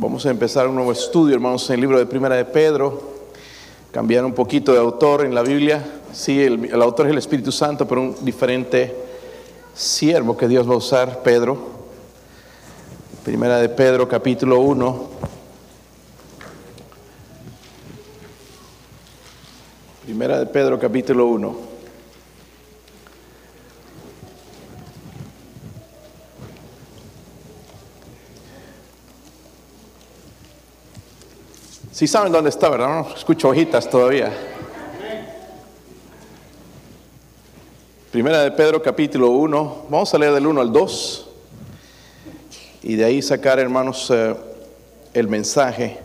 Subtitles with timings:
[0.00, 3.02] Vamos a empezar un nuevo estudio, hermanos, en el libro de Primera de Pedro.
[3.90, 5.84] Cambiar un poquito de autor en la Biblia.
[6.12, 8.94] Sí, el, autor es el Espíritu Santo, pero un diferente
[9.74, 11.58] siervo que Dios va a usar, Pedro.
[13.24, 15.08] Primera de Pedro, capítulo 1.
[20.04, 21.67] Primera de Pedro, capítulo 1.
[31.98, 33.08] Si saben dónde está, ¿verdad?
[33.08, 34.32] No escucho hojitas todavía.
[38.12, 39.86] Primera de Pedro capítulo 1.
[39.90, 41.28] Vamos a leer del 1 al 2.
[42.84, 44.32] Y de ahí sacar, hermanos, eh,
[45.12, 45.98] el mensaje.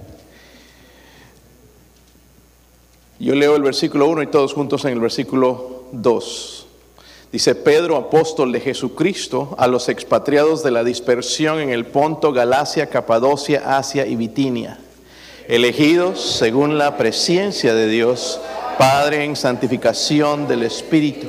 [3.19, 6.65] Yo leo el versículo 1 y todos juntos en el versículo 2.
[7.31, 12.89] Dice Pedro, apóstol de Jesucristo, a los expatriados de la dispersión en el Ponto, Galacia,
[12.89, 14.82] Capadocia, Asia y Bitinia
[15.47, 18.39] elegidos según la presencia de Dios,
[18.77, 21.27] Padre en santificación del Espíritu,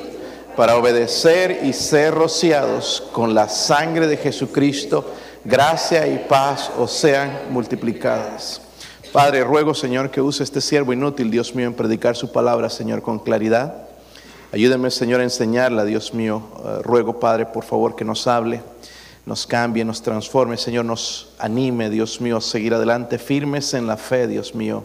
[0.55, 5.05] para obedecer y ser rociados con la sangre de Jesucristo,
[5.43, 8.61] gracia y paz os sean multiplicadas.
[9.11, 13.01] Padre, ruego, Señor, que use este siervo inútil, Dios mío, en predicar su palabra, Señor,
[13.01, 13.87] con claridad.
[14.51, 16.41] Ayúdeme, Señor, a enseñarla, Dios mío.
[16.57, 18.61] Uh, ruego, Padre, por favor, que nos hable
[19.25, 23.97] nos cambie, nos transforme, Señor, nos anime, Dios mío, a seguir adelante, firmes en la
[23.97, 24.83] fe, Dios mío.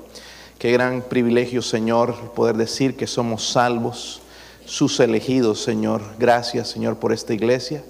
[0.59, 4.21] Qué gran privilegio, Señor, poder decir que somos salvos,
[4.65, 6.01] sus elegidos, Señor.
[6.19, 7.83] Gracias, Señor, por esta iglesia.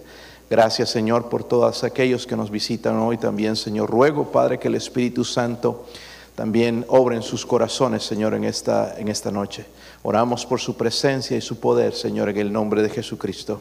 [0.48, 3.88] Gracias, Señor, por todos aquellos que nos visitan hoy también, Señor.
[3.88, 5.86] Ruego, Padre, que el Espíritu Santo
[6.34, 9.66] también obre en sus corazones, Señor, en esta, en esta noche.
[10.02, 13.60] Oramos por su presencia y su poder, Señor, en el nombre de Jesucristo.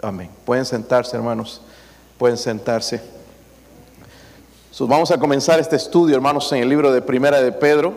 [0.00, 0.30] Amén.
[0.46, 1.60] Pueden sentarse, hermanos.
[2.20, 3.00] Pueden sentarse.
[4.80, 7.94] vamos a comenzar este estudio, hermanos, en el libro de Primera de Pedro.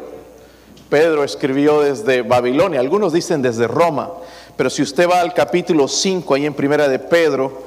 [0.90, 4.12] Pedro escribió desde Babilonia, algunos dicen desde Roma,
[4.56, 7.64] pero si usted va al capítulo 5, ahí en Primera de Pedro,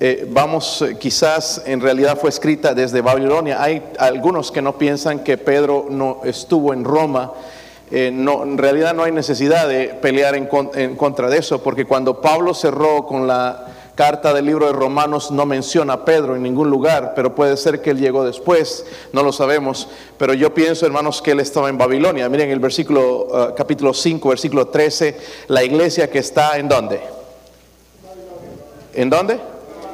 [0.00, 3.62] eh, vamos, eh, quizás en realidad fue escrita desde Babilonia.
[3.62, 7.34] Hay algunos que no piensan que Pedro no estuvo en Roma.
[7.90, 12.54] Eh, en realidad no hay necesidad de pelear en contra de eso, porque cuando Pablo
[12.54, 17.14] cerró con la carta del libro de Romanos no menciona a Pedro en ningún lugar,
[17.16, 19.88] pero puede ser que él llegó después, no lo sabemos.
[20.16, 22.28] Pero yo pienso, hermanos, que él estaba en Babilonia.
[22.28, 27.00] Miren el versículo, uh, capítulo 5, versículo 13, la iglesia que está en dónde?
[28.94, 29.40] ¿En dónde?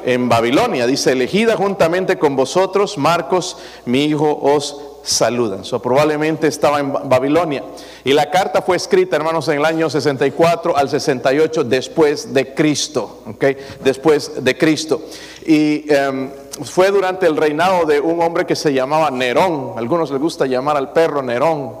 [0.05, 0.85] En Babilonia.
[0.85, 5.63] Dice, elegida juntamente con vosotros, Marcos, mi hijo, os saludan.
[5.63, 7.63] So, probablemente estaba en Babilonia.
[8.03, 13.21] Y la carta fue escrita, hermanos, en el año 64 al 68 después de Cristo.
[13.27, 13.55] ¿okay?
[13.83, 15.01] Después de Cristo.
[15.45, 16.31] Y em,
[16.63, 19.73] fue durante el reinado de un hombre que se llamaba Nerón.
[19.77, 21.73] algunos les gusta llamar al perro Nerón.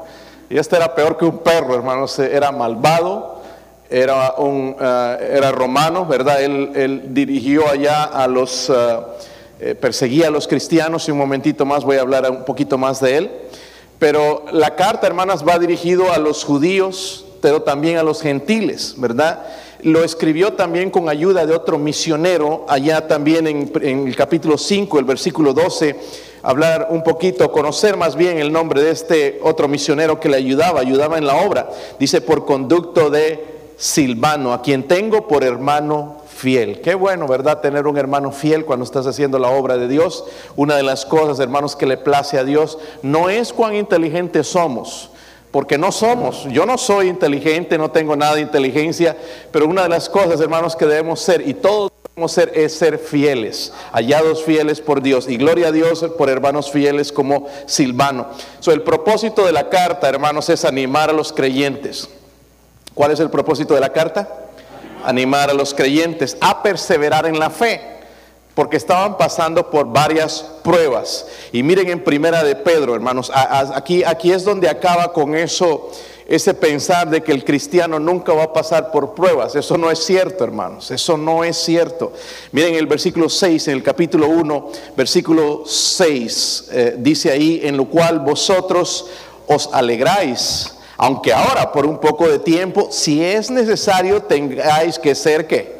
[0.49, 2.19] Y este era peor que un perro, hermanos.
[2.19, 3.41] Era malvado.
[3.89, 6.41] Era, un, eh, era romano, ¿verdad?
[6.41, 8.69] Él, dirigió allá a los...
[8.69, 12.77] Uh, eh, perseguía a los cristianos y un momentito más voy a hablar un poquito
[12.77, 13.31] más de él.
[13.99, 19.45] Pero la carta, hermanas, va dirigido a los judíos, pero también a los gentiles, ¿verdad?
[19.81, 25.05] Lo escribió también con ayuda de otro misionero, allá también en, el capítulo 5, el
[25.05, 25.95] versículo 12,
[26.43, 30.81] hablar un poquito, conocer más bien el nombre de este otro misionero que le ayudaba,
[30.81, 31.69] ayudaba en la obra.
[31.99, 33.45] Dice, por conducto de
[33.77, 36.79] Silvano, a quien tengo por hermano fiel.
[36.79, 37.59] Qué bueno, ¿verdad?
[37.59, 40.25] Tener un hermano fiel cuando estás haciendo la obra de Dios.
[40.55, 45.09] Una de las cosas, hermanos, que le place a Dios no es cuán inteligentes somos,
[45.49, 46.43] porque no somos.
[46.51, 49.17] Yo no soy inteligente, no tengo nada de inteligencia,
[49.51, 52.99] pero una de las cosas, hermanos, que debemos ser, y todos debemos ser, es ser
[52.99, 55.27] fieles, hallados fieles por Dios.
[55.27, 58.27] Y gloria a Dios por hermanos fieles como Silvano.
[58.59, 62.07] So, el propósito de la carta, hermanos, es animar a los creyentes.
[62.93, 64.44] ¿Cuál es el propósito de la carta?
[65.05, 67.81] Animar a los creyentes a perseverar en la fe,
[68.53, 71.27] porque estaban pasando por varias pruebas.
[71.51, 75.91] Y miren en primera de Pedro, hermanos, aquí, aquí es donde acaba con eso,
[76.27, 79.55] ese pensar de que el cristiano nunca va a pasar por pruebas.
[79.55, 82.13] Eso no es cierto, hermanos, eso no es cierto.
[82.51, 87.85] Miren el versículo 6, en el capítulo 1, versículo 6, eh, dice ahí, en lo
[87.85, 89.05] cual vosotros
[89.47, 95.47] os alegráis aunque ahora por un poco de tiempo, si es necesario, tengáis que ser
[95.47, 95.75] que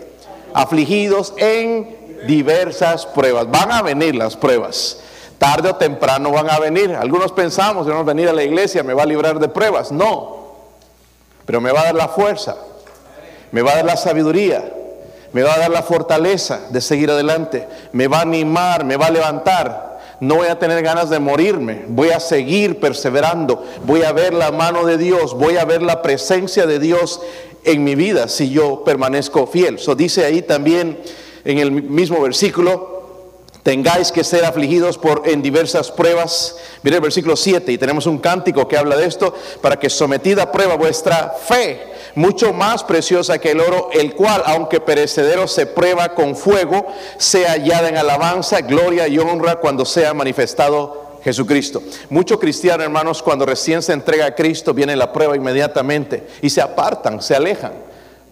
[0.53, 3.49] afligidos en diversas pruebas.
[3.49, 4.99] Van a venir las pruebas.
[5.37, 6.95] Tarde o temprano van a venir.
[6.95, 9.91] Algunos pensamos, vamos a venir a la iglesia, me va a librar de pruebas.
[9.91, 10.45] No,
[11.45, 12.55] pero me va a dar la fuerza,
[13.51, 14.63] me va a dar la sabiduría,
[15.31, 19.07] me va a dar la fortaleza de seguir adelante, me va a animar, me va
[19.07, 19.84] a levantar
[20.19, 24.51] no voy a tener ganas de morirme, voy a seguir perseverando, voy a ver la
[24.51, 27.21] mano de Dios, voy a ver la presencia de Dios
[27.63, 29.79] en mi vida si yo permanezco fiel.
[29.79, 30.99] So dice ahí también
[31.43, 32.95] en el mismo versículo,
[33.63, 36.55] tengáis que ser afligidos por en diversas pruebas.
[36.83, 40.43] Mire el versículo 7 y tenemos un cántico que habla de esto, para que sometida
[40.43, 41.81] a prueba vuestra fe,
[42.15, 47.51] mucho más preciosa que el oro, el cual, aunque perecedero, se prueba con fuego, sea
[47.51, 51.81] hallada en alabanza, gloria y honra cuando sea manifestado Jesucristo.
[52.09, 56.61] Muchos cristianos, hermanos, cuando recién se entrega a Cristo, viene la prueba inmediatamente y se
[56.61, 57.73] apartan, se alejan.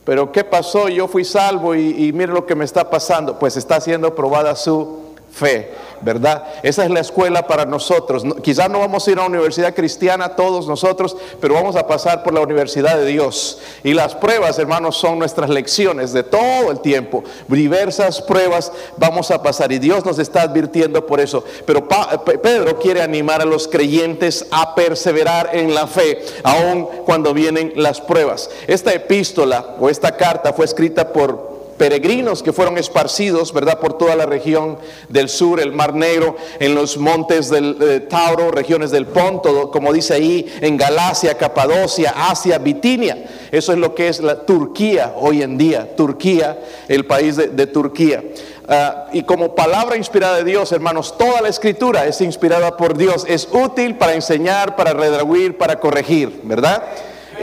[0.06, 0.90] Pero ¿qué pasó?
[0.90, 3.40] Yo fui salvo y, y mire lo que me está pasando.
[3.40, 5.72] Pues está siendo probada su fe,
[6.02, 6.44] ¿verdad?
[6.62, 8.24] Esa es la escuela para nosotros.
[8.44, 12.24] quizás no vamos a ir a una universidad cristiana todos nosotros, pero vamos a pasar
[12.24, 13.60] por la universidad de Dios.
[13.84, 17.24] Y las pruebas, hermanos, son nuestras lecciones de todo el tiempo.
[17.48, 21.44] Diversas pruebas vamos a pasar y Dios nos está advirtiendo por eso.
[21.66, 27.74] Pero Pedro quiere animar a los creyentes a perseverar en la fe, aun cuando vienen
[27.76, 28.52] las pruebas.
[28.68, 31.53] Esta epístola o esta carta fue escrita por
[31.84, 34.78] peregrinos que fueron esparcidos, ¿verdad?, por toda la región
[35.10, 40.14] del sur, el Mar Negro, en los montes del Tauro, regiones del Ponto, como dice
[40.14, 43.26] ahí, en Galacia, Capadocia, Asia, Bitinia.
[43.52, 46.58] Eso es lo que es la Turquía hoy en día, Turquía,
[46.88, 48.24] el país de, Turquía.
[48.66, 53.26] Ah, y como palabra inspirada de Dios, hermanos, toda la escritura es inspirada por Dios,
[53.28, 56.82] es útil para enseñar, para redarguir, para corregir, ¿verdad?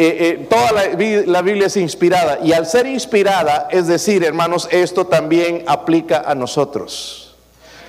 [0.02, 0.84] Eh, eh, toda la,
[1.26, 6.34] la, Biblia es inspirada y al ser inspirada, es decir, hermanos, esto también aplica a
[6.34, 7.34] nosotros.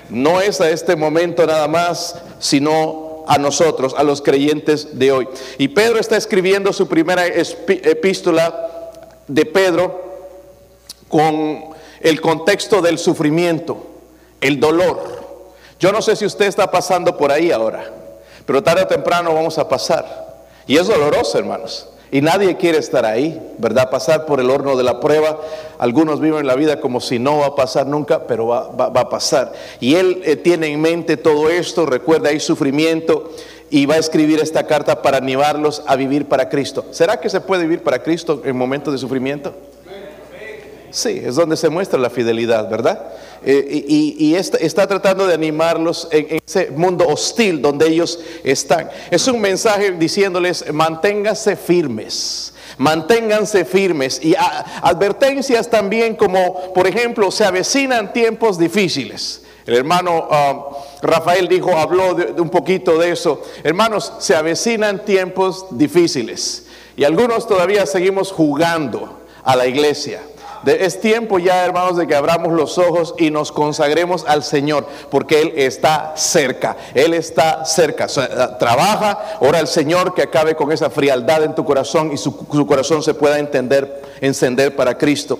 [0.10, 5.30] No es a este momento nada más, sino a nosotros, a los creyentes de hoy.
[5.58, 8.90] Y Pedro está escribiendo su primera epístola
[9.30, 10.02] de Pedro
[11.08, 11.64] con
[12.02, 13.88] el contexto del sufrimiento,
[14.42, 15.00] el dolor.
[15.80, 17.90] Yo no sé si usted está pasando por ahí ahora,
[18.46, 20.30] pero tarde o temprano vamos a pasar.
[20.68, 21.88] Y es doloroso, hermanos.
[22.14, 23.90] Y nadie quiere estar ahí, ¿verdad?
[23.90, 25.40] Pasar por el horno de la prueba.
[25.80, 29.54] Algunos viven la vida como si no va a pasar nunca, pero va, a pasar.
[29.80, 33.32] Y él eh, tiene en mente todo esto, recuerda, hay sufrimiento
[33.70, 36.86] y va a escribir esta carta para animarlos a vivir para Cristo.
[36.92, 39.54] ¿Será que se puede vivir para Cristo en momentos de sufrimiento?
[40.90, 43.02] Sí, es donde se muestra la fidelidad, ¿verdad?
[43.44, 48.90] Eh, y, está, tratando de animarlos en, ese mundo hostil donde ellos están.
[49.10, 52.54] Es un mensaje diciéndoles, manténganse firmes.
[52.78, 54.34] Manténganse firmes y
[54.82, 59.44] advertencias también como, por ejemplo, se avecinan tiempos difíciles.
[59.66, 60.70] El hermano ah,
[61.02, 63.44] Rafael dijo, habló de, un poquito de eso.
[63.64, 66.66] Hermanos, se avecinan tiempos difíciles
[66.96, 70.22] y algunos todavía seguimos jugando a la iglesia
[70.66, 75.42] es tiempo ya, hermanos, de que abramos los ojos y nos consagremos al Señor, porque
[75.42, 76.78] Él está cerca.
[76.94, 78.08] Él está cerca.
[78.60, 83.02] trabaja, ora al Señor que acabe con esa frialdad en tu corazón y su, corazón
[83.02, 85.40] se pueda entender, encender para Cristo.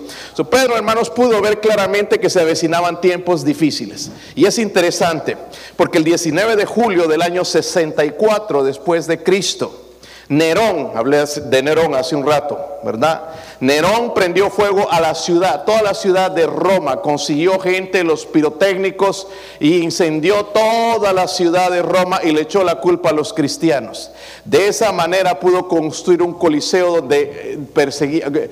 [0.50, 4.10] Pedro, hermanos, pudo ver claramente que se avecinaban tiempos difíciles.
[4.34, 5.36] Y es interesante,
[5.76, 9.82] porque el 19 de julio del año 64 después de Cristo,
[10.28, 13.22] Nerón, hablé de Nerón hace un rato, ¿verdad?
[13.62, 19.28] Nerón prendió fuego a la ciudad, toda la ciudad de Roma, consiguió gente, los pirotécnicos,
[19.60, 24.10] y incendió toda la ciudad de Roma y le echó la culpa a los cristianos.
[24.44, 28.50] De esa manera pudo construir un coliseo donde eh, eh,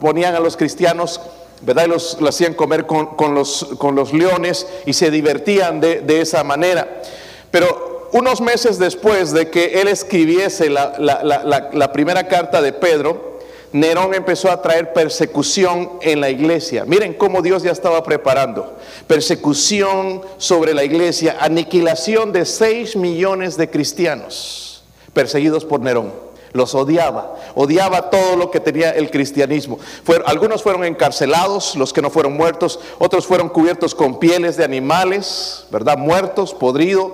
[0.00, 1.20] ponían a los cristianos
[1.62, 1.86] ¿verdad?
[1.86, 7.02] Y los, hacían comer con, los, leones y se divertían de, esa manera.
[7.50, 13.31] Pero unos meses después de que él escribiese la, primera carta de Pedro,
[13.72, 16.84] Nerón empezó a traer persecución en la iglesia.
[16.84, 18.76] Miren cómo Dios ya estaba preparando.
[19.06, 24.72] Persecución sobre la iglesia, aniquilación de 6 millones de cristianos
[25.12, 26.12] perseguidos por Nerón.
[26.52, 29.78] Los odiaba, odiaba todo lo que tenía el cristianismo.
[30.26, 35.64] algunos fueron encarcelados, los que no fueron muertos, otros fueron cubiertos con pieles de animales,
[35.70, 35.96] ¿verdad?
[35.96, 37.12] Muertos, podridos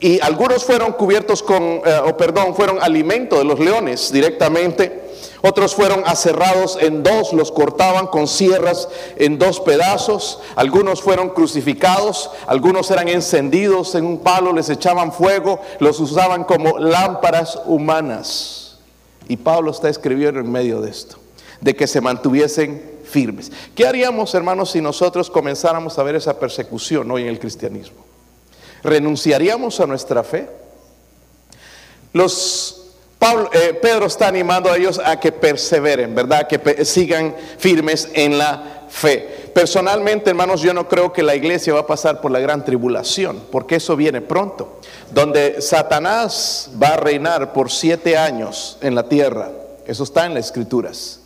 [0.00, 5.11] y algunos fueron cubiertos con, eh, o perdón, fueron alimento de los leones directamente.
[5.42, 10.38] Otros fueron aserrados en dos, los cortaban con sierras en dos pedazos.
[10.54, 16.78] Algunos fueron crucificados, algunos eran encendidos en un palo, les echaban fuego, los usaban como
[16.78, 18.78] lámparas humanas.
[19.28, 21.16] Y Pablo está escribiendo en medio de esto,
[21.60, 23.50] de que se mantuviesen firmes.
[23.74, 28.04] ¿Qué haríamos, hermanos, si nosotros comenzáramos a ver esa persecución hoy en el cristianismo?
[28.84, 30.48] ¿Renunciaríamos a nuestra fe?
[32.12, 32.81] Los
[33.52, 36.48] eh, Pedro está animando a ellos a que perseveren, ¿verdad?
[36.48, 39.50] Que sigan firmes en la fe.
[39.54, 43.42] Personalmente, hermanos, yo no creo que la iglesia va a pasar por la gran tribulación,
[43.50, 49.50] porque eso viene pronto, donde Satanás va a reinar por siete años en la tierra.
[49.86, 51.21] Eso está en las escrituras.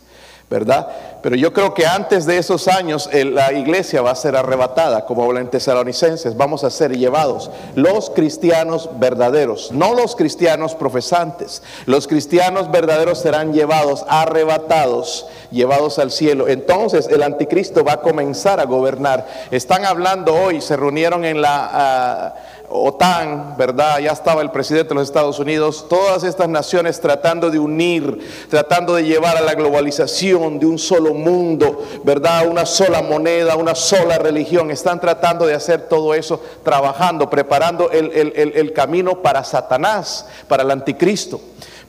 [0.49, 0.87] ¿Verdad?
[1.21, 5.25] Pero yo creo que antes de esos años la iglesia va a ser arrebatada, como
[5.25, 11.61] habla en Tesalonicenses, vamos a ser llevados los cristianos verdaderos, no los cristianos profesantes.
[11.85, 16.47] Los cristianos verdaderos serán llevados, arrebatados, llevados al cielo.
[16.47, 19.27] Entonces el anticristo va a comenzar a gobernar.
[19.51, 21.69] Están hablando hoy, se reunieron en la...
[21.73, 22.35] Ah,
[22.69, 23.99] OTAN, ¿verdad?
[23.99, 28.19] Ya estaba el presidente de los Estados Unidos, todas estas naciones tratando de unir,
[28.49, 32.47] tratando de llevar a la globalización de un solo mundo, ¿verdad?
[32.47, 34.69] Una sola moneda, una sola religión.
[34.69, 40.71] Están tratando de hacer todo eso, trabajando, preparando el, el camino para Satanás, para el
[40.71, 41.39] anticristo.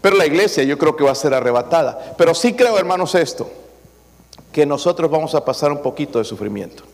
[0.00, 2.14] Pero la iglesia yo creo que va a ser arrebatada.
[2.16, 3.50] Pero sí creo, hermanos, esto,
[4.52, 6.84] que nosotros vamos a pasar un poquito de sufrimiento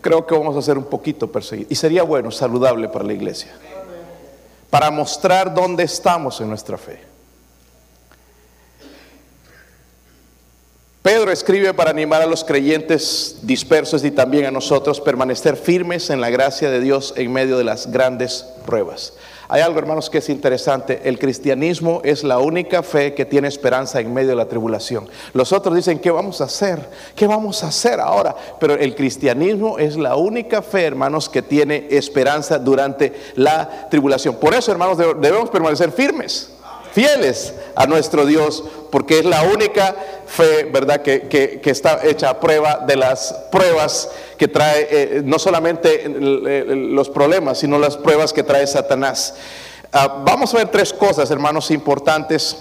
[0.00, 1.72] creo que vamos a ser un poquito perseguidos.
[1.72, 3.52] Y sería bueno, saludable para la iglesia.
[4.70, 7.05] Para mostrar dónde estamos en nuestra fe.
[11.16, 16.20] Pedro escribe para animar a los creyentes dispersos y también a nosotros permanecer firmes en
[16.20, 19.14] la gracia de Dios en medio de las grandes pruebas.
[19.48, 21.00] Hay algo, hermanos, que es interesante.
[21.04, 25.08] El cristianismo es la única fe que tiene esperanza en medio de la tribulación.
[25.32, 26.86] Los otros dicen, ¿qué vamos a hacer?
[27.14, 28.36] ¿Qué vamos a hacer ahora?
[28.60, 34.34] Pero el cristianismo es la única fe, hermanos, que tiene esperanza durante la tribulación.
[34.36, 36.55] Por eso, hermanos, debemos permanecer firmes
[36.96, 39.94] fieles a nuestro Dios, porque es la única
[40.26, 46.08] fe, ¿verdad?, que, está hecha a prueba de las pruebas que trae, eh, no solamente
[46.08, 49.34] los problemas, sino las pruebas que trae Satanás.
[49.92, 52.56] Ah, vamos a ver tres cosas, hermanos, importantes.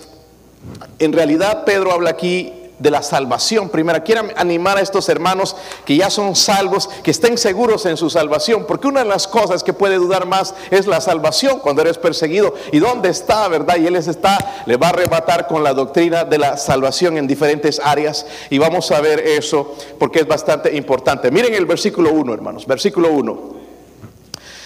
[0.99, 4.03] En realidad, Pedro habla aquí de la salvación primera.
[4.03, 5.55] Quiero animar a estos hermanos
[5.85, 9.63] que ya son salvos, que estén seguros en su salvación, porque una de las cosas
[9.63, 12.53] que puede dudar más es la salvación cuando eres perseguido.
[12.71, 13.77] ¿Y dónde está, verdad?
[13.77, 17.27] Y él les está, le va a arrebatar con la doctrina de la salvación en
[17.27, 18.25] diferentes áreas.
[18.49, 21.31] Y vamos a ver eso porque es bastante importante.
[21.31, 23.55] Miren el versículo 1, hermanos, versículo 1.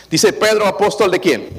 [0.09, 1.49] Dice Pedro, apóstol de quién?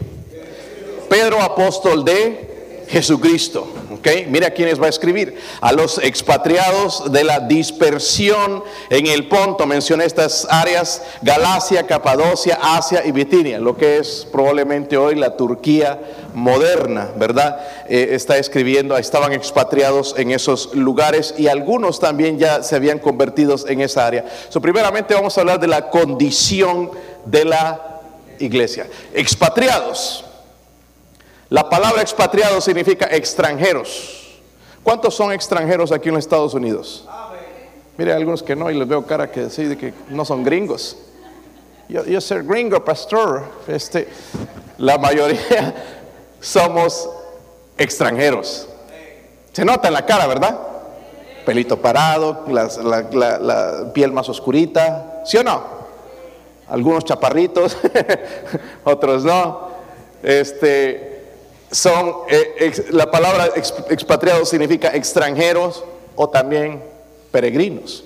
[1.08, 3.79] Pedro, apóstol de Jesucristo.
[4.28, 5.38] Mira a quiénes va a escribir.
[5.60, 9.66] A los expatriados de la dispersión en el Ponto.
[9.66, 16.00] Mencioné estas áreas, Galacia, Capadocia, Asia y Bitinia, lo que es probablemente hoy la Turquía
[16.34, 17.60] moderna, ¿verdad?
[17.88, 23.56] Eh, está escribiendo, estaban expatriados en esos lugares y algunos también ya se habían convertido
[23.66, 24.24] en esa área.
[24.48, 26.90] So, primeramente vamos a hablar de la condición
[27.24, 28.00] de la
[28.38, 28.86] iglesia.
[29.14, 30.24] Expatriados.
[31.50, 34.38] La palabra expatriado significa extranjeros.
[34.84, 37.08] ¿Cuántos son extranjeros aquí en los Estados Unidos?
[37.98, 40.96] Mire, algunos que no, y les veo cara que sí, que no son gringos.
[41.88, 43.42] Yo, yo soy gringo, pastor.
[43.66, 44.06] Este,
[44.78, 45.74] la mayoría
[46.40, 47.10] somos
[47.76, 48.68] extranjeros.
[49.52, 50.56] Se nota en la cara, ¿verdad?
[51.44, 52.68] Pelito parado, la,
[53.40, 55.64] la piel más oscurita, ¿sí o no?
[56.68, 57.76] Algunos chaparritos,
[58.84, 59.68] otros no.
[60.22, 61.09] Este,
[61.70, 65.84] son, eh, la palabra expatriados significa extranjeros
[66.16, 66.82] o también
[67.30, 68.04] peregrinos.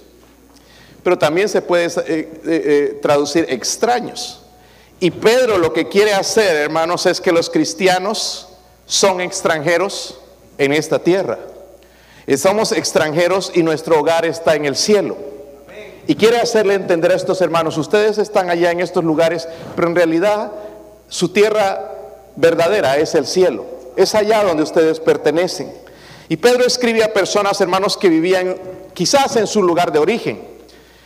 [1.02, 4.42] Pero también se puede eh, eh, traducir extraños.
[5.00, 8.48] Y Pedro lo que quiere hacer, hermanos, es que los cristianos
[8.86, 10.18] son extranjeros
[10.58, 11.38] en esta tierra.
[12.38, 15.16] Somos extranjeros y nuestro hogar está en el cielo.
[16.06, 19.94] Y quiere hacerle entender a estos hermanos, ustedes están allá en estos lugares, pero en
[19.94, 20.52] realidad
[21.08, 21.93] su tierra
[22.36, 23.64] verdadera es el cielo.
[23.96, 25.72] Es allá donde ustedes pertenecen.
[26.28, 28.56] Y Pedro escribe a personas, hermanos, que vivían
[28.94, 30.54] quizás en su lugar de origen.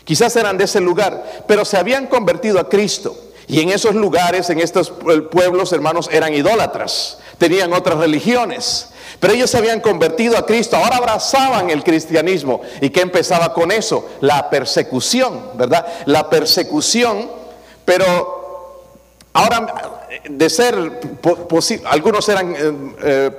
[0.04, 3.14] Quizás eran de ese lugar, pero se habían convertido a Cristo.
[3.46, 4.90] Y en esos lugares, en estos
[5.30, 7.18] pueblos, hermanos, eran idólatras.
[7.38, 8.90] Tenían otras religiones.
[9.20, 12.60] Pero ellos se habían convertido a Cristo, ahora abrazaban el cristianismo.
[12.80, 14.08] ¿Y qué empezaba con eso?
[14.20, 15.86] La persecución, ¿verdad?
[16.06, 17.28] La persecución,
[17.84, 18.84] pero
[19.32, 19.97] ahora
[20.28, 21.00] de ser
[21.84, 22.72] algunos eran eh,
[23.02, 23.30] eh,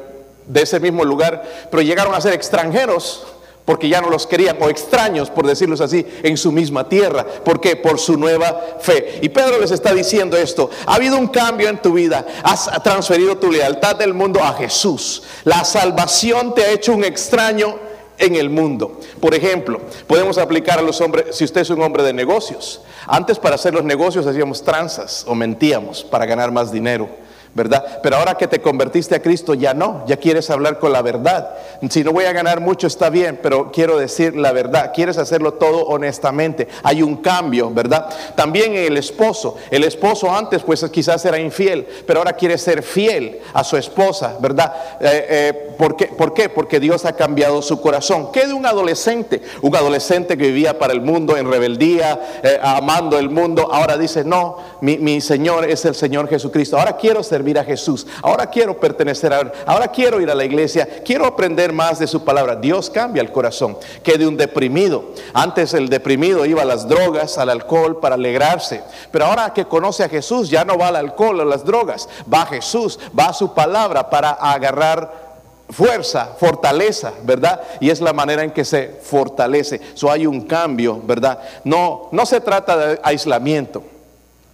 [0.46, 3.26] de ese mismo lugar, pero llegaron a ser extranjeros
[3.70, 7.24] porque ya no los querían, o extraños, por decirlo así, en su misma tierra.
[7.24, 7.76] ¿Por qué?
[7.76, 9.20] Por su nueva fe.
[9.22, 13.38] Y Pedro les está diciendo esto, ha habido un cambio en tu vida, has transferido
[13.38, 15.22] tu lealtad del mundo a Jesús.
[15.44, 17.78] La salvación te ha hecho un extraño
[18.20, 19.00] en el mundo.
[19.20, 23.40] Por ejemplo, podemos aplicar a los hombres, si usted es un hombre de negocios, antes
[23.40, 27.10] para hacer los negocios hacíamos tranzas o mentíamos para ganar más dinero.
[27.54, 28.00] ¿Verdad?
[28.04, 31.50] Pero ahora que te convertiste a Cristo ya no, ya quieres hablar con la verdad.
[31.90, 35.54] Si no voy a ganar mucho está bien, pero quiero decir la verdad, quieres hacerlo
[35.54, 36.68] todo honestamente.
[36.84, 38.10] Hay un cambio, ¿verdad?
[38.36, 43.40] También el esposo, el esposo antes pues quizás era infiel, pero ahora quiere ser fiel
[43.54, 44.74] a su esposa, ¿verdad?
[45.00, 46.08] Eh, eh, ¿por, qué?
[46.08, 46.50] ¿Por qué?
[46.50, 48.32] Porque Dios ha cambiado su corazón.
[48.32, 49.42] ¿Qué de un adolescente?
[49.62, 54.24] Un adolescente que vivía para el mundo en rebeldía, eh, amando el mundo, ahora dice,
[54.24, 56.78] no, mi, mi Señor es el Señor Jesucristo.
[56.78, 58.06] Ahora quiero ser servir a Jesús.
[58.22, 59.52] Ahora quiero pertenecer a.
[59.66, 61.02] Ahora quiero ir a la iglesia.
[61.06, 62.58] Quiero aprender más de su palabra.
[62.58, 63.78] Dios cambia el corazón.
[64.04, 65.14] Que de un deprimido.
[65.34, 68.84] Antes el deprimido iba a las drogas, al alcohol para alegrarse.
[69.10, 72.10] Pero ahora que conoce a Jesús ya no va al alcohol o las drogas.
[72.32, 75.30] Va a Jesús, va a su palabra para agarrar
[75.70, 77.62] fuerza, fortaleza, ¿verdad?
[77.80, 79.80] Y es la manera en que se fortalece.
[79.94, 81.40] So hay un cambio, ¿verdad?
[81.64, 83.82] No, no se trata de aislamiento.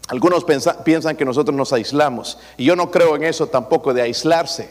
[0.08, 0.46] Algunos
[0.84, 4.70] piensan que nosotros nos aislamos y yo no creo en eso tampoco de aislarse.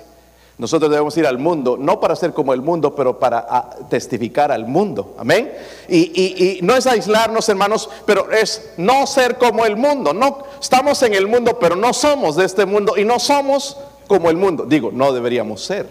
[0.56, 4.52] Nosotros debemos ir al mundo, no para ser como el mundo, pero para ah, testificar
[4.52, 5.16] al mundo.
[5.18, 5.52] Amén.
[5.88, 10.14] Y, no es aislarnos, hermanos, pero es no ser como el mundo.
[10.14, 13.76] No estamos en el mundo, pero no somos de este mundo y no somos
[14.06, 14.64] como el mundo.
[14.64, 15.88] Digo, no deberíamos ser,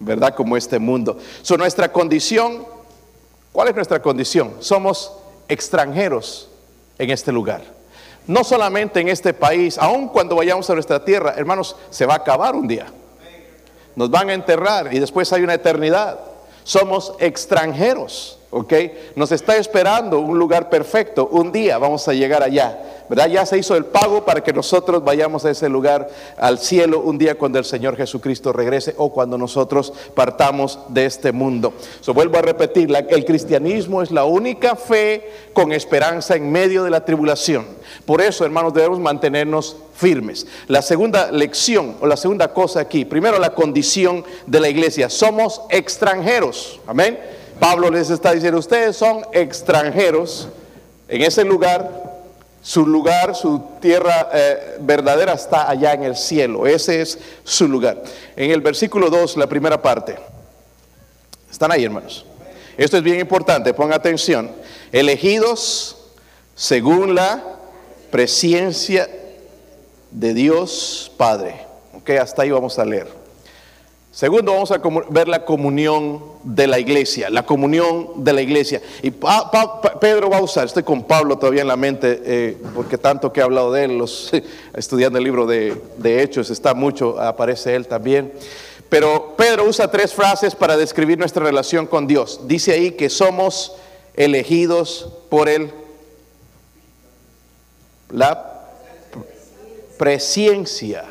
[0.00, 0.34] ¿verdad?
[0.34, 1.18] Como este mundo.
[1.42, 2.66] So, nuestra condición,
[3.52, 4.54] ¿cuál es nuestra condición?
[4.58, 5.12] Somos
[5.46, 6.48] extranjeros
[6.98, 7.75] en este lugar
[8.26, 12.18] no solamente en este país, aun cuando vayamos a nuestra tierra, hermanos, se va a
[12.18, 12.86] acabar un día.
[13.94, 16.20] Nos van a enterrar y después hay una eternidad.
[16.64, 18.72] Somos extranjeros, ¿ok?
[19.14, 21.28] Nos está esperando un lugar perfecto.
[21.28, 22.95] Un día vamos a llegar allá.
[23.08, 23.28] ¿Verdad?
[23.28, 27.18] Ya se hizo el pago para que nosotros vayamos a ese lugar, al cielo, un
[27.18, 31.72] día cuando el Señor Jesucristo regrese o cuando nosotros partamos de este mundo.
[32.00, 36.90] So, vuelvo a repetir, el cristianismo es la única fe con esperanza en medio de
[36.90, 37.66] la tribulación.
[38.04, 40.46] Por eso, hermanos, debemos mantenernos firmes.
[40.68, 45.62] La segunda lección o la segunda cosa aquí, primero la condición de la iglesia, somos
[45.70, 46.80] extranjeros.
[46.86, 47.18] Amén.
[47.58, 50.48] Pablo les está diciendo, ustedes son extranjeros
[51.08, 52.15] en ese lugar
[52.66, 56.66] su lugar, su tierra eh, verdadera está allá en el cielo.
[56.66, 58.02] Ese es su lugar.
[58.34, 60.16] En el versículo 2, la primera parte.
[61.48, 62.26] Están ahí, hermanos.
[62.76, 64.50] Esto es bien importante, ponga atención.
[64.90, 65.96] Elegidos
[66.56, 67.40] según la
[68.10, 69.08] presencia
[70.10, 71.64] de Dios Padre.
[71.94, 73.06] Ok, hasta ahí vamos a leer.
[74.16, 78.80] Segundo, vamos a ver la comunión de la iglesia, la comunión de la iglesia.
[79.02, 83.30] Y Pedro va a usar, estoy con Pablo todavía en la mente, eh, porque tanto
[83.30, 84.32] que he hablado de él, los,
[84.74, 88.32] estudiando el libro de, Hechos, está mucho, aparece él también.
[88.88, 92.40] Pero Pedro usa tres frases para describir nuestra relación con Dios.
[92.44, 93.74] Dice ahí que somos
[94.14, 95.70] elegidos por él.
[98.10, 98.62] La
[99.98, 101.04] presciencia.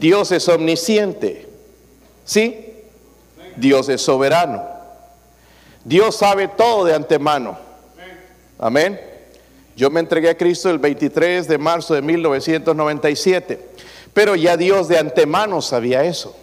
[0.00, 1.43] Dios es omnisciente.
[2.24, 2.74] ¿Sí?
[3.56, 4.62] Dios es soberano.
[5.84, 7.58] Dios sabe todo de antemano.
[8.58, 9.00] Amén.
[9.76, 13.68] Yo me entregué a Cristo el 23 de marzo de 1997,
[14.12, 16.34] pero ya Dios de antemano sabía eso.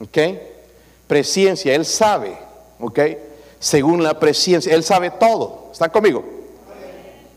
[0.00, 0.18] ¿Ok?
[1.06, 2.38] Presciencia, Él sabe.
[2.78, 3.00] ¿Ok?
[3.58, 5.70] Según la presciencia, Él sabe todo.
[5.72, 6.24] ¿Están conmigo?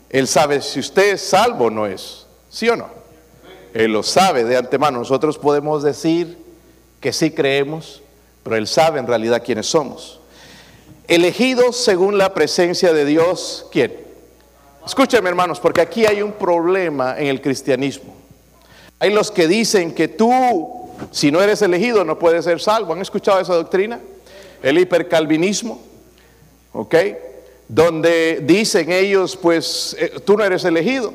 [0.08, 2.26] Él sabe si usted es salvo o no es.
[2.48, 2.88] ¿Sí o no?
[3.74, 4.98] Él lo sabe de antemano.
[4.98, 6.38] Nosotros podemos decir
[7.00, 8.02] que sí creemos,
[8.42, 10.20] pero Él sabe en realidad quiénes somos.
[11.08, 13.92] Elegidos según la presencia de Dios, ¿quién?
[14.86, 18.14] Escúchame hermanos, porque aquí hay un problema en el cristianismo.
[18.98, 20.30] Hay los que dicen que tú,
[21.10, 22.92] si no eres elegido, no puedes ser salvo.
[22.92, 23.98] ¿Han escuchado esa doctrina?
[24.62, 25.80] El hipercalvinismo,
[26.72, 26.94] ¿ok?
[27.66, 31.12] Donde dicen ellos, pues eh, tú no eres elegido.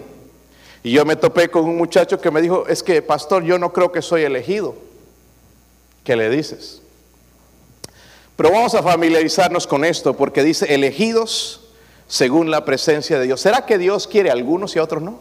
[0.83, 3.71] Y yo me topé con un muchacho que me dijo, es que pastor, yo no
[3.71, 4.75] creo que soy elegido.
[6.05, 6.81] ¿Qué le dices?
[8.37, 11.61] Pero vamos a familiarizarnos con esto porque dice elegidos
[12.07, 13.41] según la presencia de Dios.
[13.41, 15.19] ¿Será que Dios quiere a algunos y a otros no?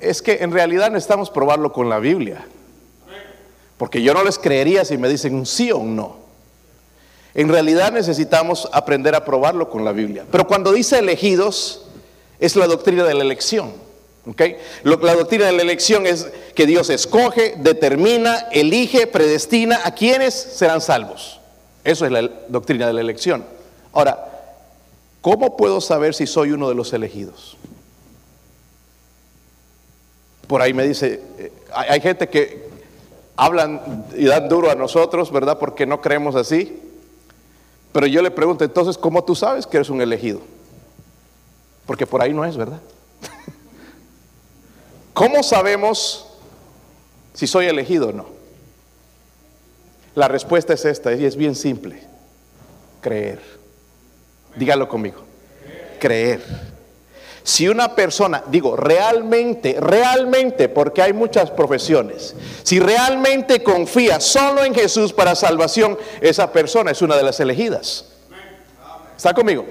[0.00, 2.46] Es que en realidad necesitamos probarlo con la Biblia.
[3.76, 6.16] Porque yo no les creería si me dicen un sí o un no.
[7.34, 10.24] En realidad necesitamos aprender a probarlo con la Biblia.
[10.30, 11.88] Pero cuando dice elegidos,
[12.38, 13.87] es la doctrina de la elección.
[14.82, 20.80] La doctrina de la elección es que Dios escoge, determina, elige, predestina a quienes serán
[20.80, 21.40] salvos.
[21.84, 23.44] Eso es la doctrina de la elección.
[23.92, 24.28] Ahora,
[25.22, 27.56] ¿cómo puedo saber si soy uno de los elegidos?
[30.46, 32.68] Por ahí me dice, eh, hay gente que
[33.36, 35.58] hablan y dan duro a nosotros, ¿verdad?
[35.58, 36.82] Porque no creemos así.
[37.92, 40.40] Pero yo le pregunto, entonces, ¿cómo tú sabes que eres un elegido?
[41.86, 42.80] Porque por ahí no es, ¿verdad?
[45.18, 46.26] ¿Cómo sabemos
[47.34, 48.26] si soy elegido o no?
[50.14, 52.00] La respuesta es esta y es bien simple.
[53.00, 53.40] Creer.
[54.54, 55.24] Dígalo conmigo.
[55.98, 56.40] Creer.
[57.42, 64.72] Si una persona, digo, realmente, realmente, porque hay muchas profesiones, si realmente confía solo en
[64.72, 68.04] Jesús para salvación, esa persona es una de las elegidas.
[69.16, 69.66] ¿Está conmigo?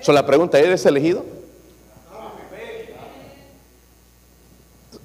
[0.00, 1.37] So, la pregunta, ¿eres elegido?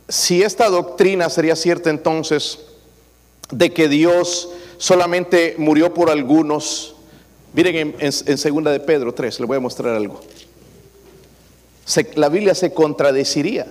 [0.10, 2.60] Si esta doctrina sería cierta entonces
[3.52, 6.96] de que Dios solamente murió por algunos,
[7.54, 10.22] miren en, segunda de Pedro 3, le voy a mostrar algo.
[12.16, 13.68] la Biblia se contradeciría.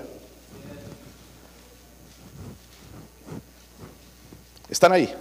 [4.71, 5.13] ¿Están ahí?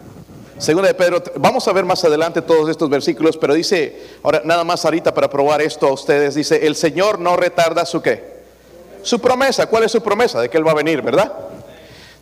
[0.58, 4.63] Segunda de Pedro, vamos a ver más adelante todos estos versículos, pero dice, ahora nada
[4.63, 8.31] más ahorita para probar esto a ustedes, dice, el Señor no retarda su qué?
[9.04, 10.42] Su promesa, ¿cuál es su promesa?
[10.42, 11.32] De que Él va a venir, ¿verdad?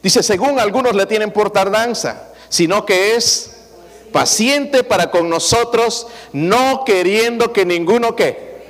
[0.02, 3.58] Dice, según algunos le tienen por tardanza, sino que es
[4.12, 8.62] paciente para con nosotros, no queriendo que ninguno qué,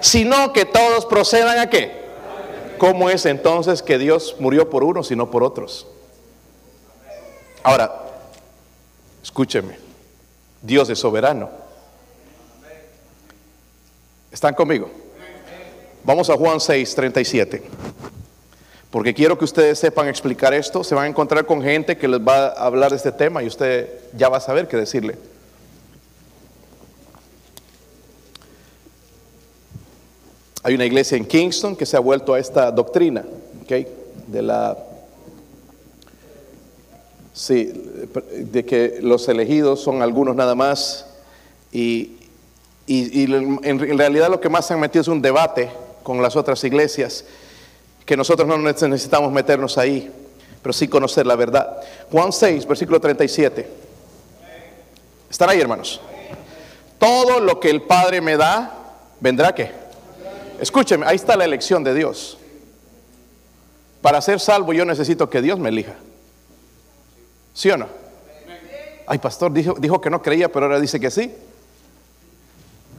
[0.00, 2.06] sino que todos procedan a qué.
[2.78, 5.86] ¿Cómo es entonces que Dios murió por unos y no por otros?
[7.62, 8.06] Ahora,
[9.26, 9.76] Escúcheme,
[10.62, 11.50] Dios es soberano.
[14.30, 14.88] ¿Están conmigo?
[16.06, 17.62] Vamos a Juan 6, 37.
[18.92, 20.84] Porque quiero que ustedes sepan explicar esto.
[20.84, 23.48] Se van a encontrar con gente que les va a hablar de este tema y
[23.48, 25.16] usted ya va a saber qué decirle.
[30.62, 33.24] Hay una iglesia en Kingston que se ha vuelto a esta doctrina,
[33.64, 33.88] ¿okay?
[34.28, 34.78] De la
[37.34, 37.72] Sí,
[38.32, 41.04] de que los elegidos son algunos nada más
[41.72, 42.12] y,
[42.86, 45.68] en realidad lo que más se han metido es un debate
[46.06, 47.24] con las otras iglesias,
[48.04, 50.08] que nosotros no necesitamos meternos ahí,
[50.62, 51.80] pero sí conocer la verdad.
[52.12, 53.68] Juan 6, versículo 37.
[55.28, 56.00] ¿Están ahí, hermanos?
[57.00, 58.72] Todo lo que el Padre me da,
[59.18, 59.72] ¿vendrá qué?
[60.60, 62.38] Escúcheme, ahí está la elección de Dios.
[64.00, 65.96] Para ser salvo yo necesito que Dios me elija.
[67.52, 67.88] ¿Sí o no?
[69.08, 71.34] Ay, pastor, dijo, dijo que no creía, pero ahora dice que sí.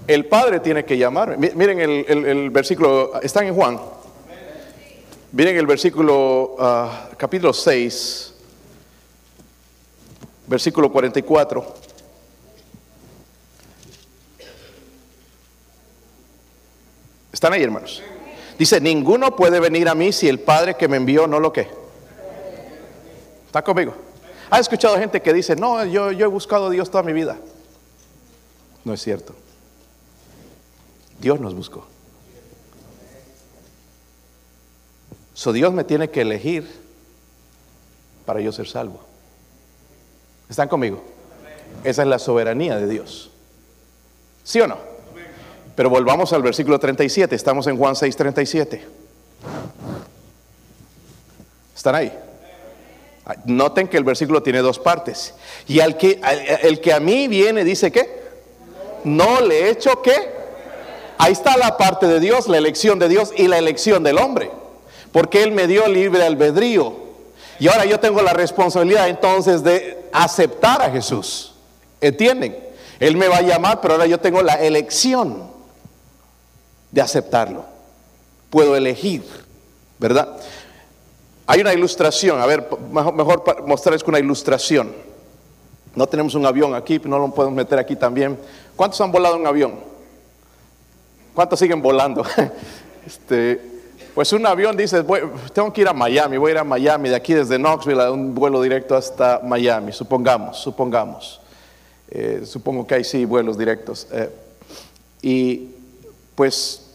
[0.08, 1.38] El Padre tiene que llamar.
[1.38, 3.78] Miren el, versículo, están en Juan.
[5.34, 8.34] Miren el versículo, ah, capítulo 6,
[10.48, 11.76] versículo 44.
[17.34, 18.02] ¿Están ahí, hermanos?
[18.58, 21.68] Dice, ninguno puede venir a mí si el Padre que me envió no lo que.
[23.46, 23.94] ¿Está conmigo?
[24.50, 27.38] ¿Ha escuchado gente que dice, no, yo, yo he buscado a Dios toda mi vida?
[28.86, 29.36] No es cierto.
[31.20, 31.88] Dios nos buscó.
[35.34, 36.68] So Dios me tiene que elegir
[38.26, 39.02] para yo ser salvo.
[40.50, 41.04] ¿Están conmigo?
[41.84, 43.30] Esa es la soberanía de Dios.
[44.44, 44.78] ¿Sí o no?
[45.76, 47.36] Pero volvamos al versículo 37.
[47.36, 48.84] Estamos en Juan 6, 37.
[51.76, 52.12] ¿Están ahí?
[53.46, 55.36] Noten que el versículo tiene dos partes.
[55.68, 56.20] Y al que,
[56.64, 58.22] el que a mí viene dice que
[59.04, 60.37] no le he hecho que.
[61.18, 64.52] Ahí está la parte de Dios, la elección de Dios y la elección del hombre.
[65.12, 66.94] Porque Él me dio libre albedrío.
[67.60, 71.56] Y ahora yo tengo la responsabilidad entonces de aceptar a Jesús.
[72.00, 72.58] ¿Entienden?
[73.00, 75.44] Él me va a llamar, pero ahora yo tengo la elección
[76.92, 77.66] de aceptarlo.
[78.50, 79.24] Puedo elegir,
[80.00, 80.38] ¿verdad?
[81.48, 84.94] Hay una ilustración, a ver, mejor, mostrarles una ilustración.
[85.96, 88.38] No tenemos un avión aquí, no lo podemos meter aquí también.
[88.76, 89.80] ¿Cuántos han volado en avión?
[91.38, 92.26] ¿Cuántos siguen volando?
[93.06, 93.62] Este,
[94.16, 95.02] pues un avión dice,
[95.54, 98.34] tengo que ir a Miami, voy a ir a Miami, de aquí desde Knoxville un
[98.34, 101.40] vuelo directo hasta Miami, supongamos, supongamos.
[102.10, 104.08] Eh, supongo que hay sí vuelos directos.
[104.12, 104.30] Eh,
[105.22, 105.70] y
[106.34, 106.90] pues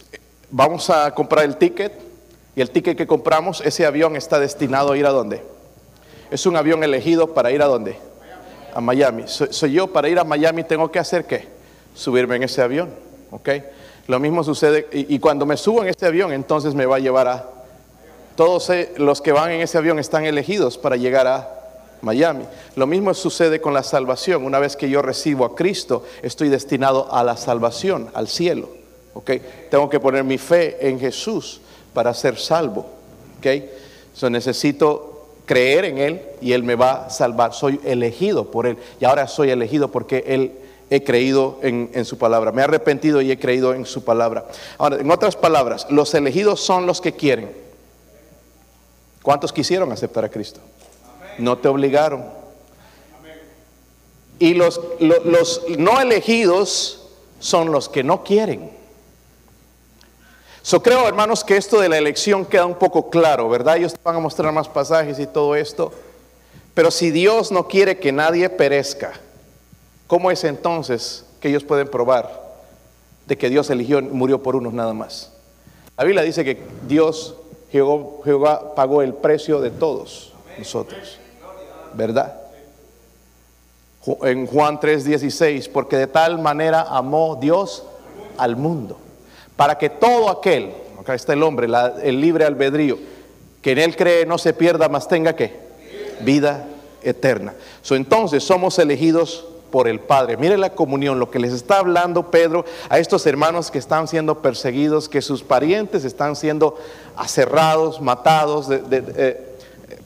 [0.50, 1.92] vamos a comprar el ticket
[2.56, 5.40] y el ticket que compramos, ese avión está destinado a ir a dónde?
[6.32, 7.96] Es un avión elegido para ir a dónde?
[8.74, 9.22] A Miami.
[9.28, 11.46] Soy, yo para ir a Miami tengo que hacer qué?
[11.94, 12.90] Subirme en ese avión,
[13.30, 13.48] ¿ok?
[14.06, 17.28] Lo mismo sucede y, cuando me subo en ese avión, entonces me va a llevar
[17.28, 17.48] a
[18.36, 21.48] todos eh, los que van en ese avión están elegidos para llegar a
[22.00, 22.44] Miami.
[22.76, 24.44] Lo mismo sucede con la salvación.
[24.44, 28.70] Una vez que yo recibo a Cristo, estoy destinado a la salvación, al cielo.
[29.70, 31.60] Tengo que poner mi fe en Jesús
[31.92, 32.86] para ser salvo.
[34.30, 37.52] necesito creer en Él y Él me va a salvar.
[37.52, 40.52] Soy elegido por Él y ahora soy elegido porque Él
[40.94, 42.52] he creído en, en, su palabra.
[42.52, 44.44] Me he arrepentido y he creído en su palabra.
[44.76, 47.50] Ahora, en otras palabras, los elegidos son los que quieren.
[49.22, 50.60] ¿Cuántos quisieron aceptar a Cristo?
[51.38, 52.26] No te obligaron.
[54.38, 57.08] Y los, los, no elegidos
[57.40, 58.70] son los que no quieren.
[60.62, 63.78] Yo creo, hermanos, que esto de la elección queda un poco claro, ¿verdad?
[63.78, 65.90] Ellos van a mostrar más pasajes y todo esto.
[66.74, 69.12] Pero si Dios no quiere que nadie perezca,
[70.06, 72.42] ¿cómo es entonces que ellos pueden probar
[73.26, 75.32] de que Dios eligió, murió por unos nada más?
[75.96, 77.36] La Biblia dice que Dios,
[77.70, 81.18] Jehová, pagó el precio de todos nosotros,
[81.94, 82.38] ¿verdad?
[84.22, 87.84] En Juan 3:16, porque de tal manera amó Dios
[88.36, 88.98] al mundo,
[89.54, 91.68] para que todo aquel, acá está el hombre,
[92.02, 92.98] el libre albedrío,
[93.60, 95.56] que en él cree no se pierda, más tenga que
[96.20, 96.66] vida
[97.02, 97.54] eterna.
[97.82, 100.36] So, entonces somos elegidos por el Padre.
[100.36, 104.40] Mire la comunión, lo que les está hablando Pedro a estos hermanos que están siendo
[104.40, 106.76] perseguidos, que sus parientes están siendo
[107.16, 109.56] aserrados, matados, eh,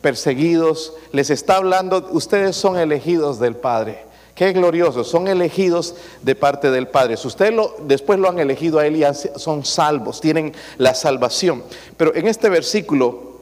[0.00, 0.94] perseguidos.
[1.12, 4.06] Les está hablando, ustedes son elegidos del Padre.
[4.36, 7.16] Qué glorioso, son elegidos de parte del Padre.
[7.16, 9.04] Si ustedes lo, después lo han elegido a Él y
[9.36, 11.64] son salvos, tienen la salvación.
[11.96, 13.36] Pero en este versículo